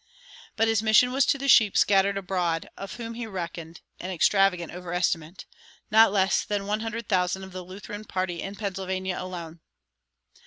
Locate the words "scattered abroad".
1.77-2.67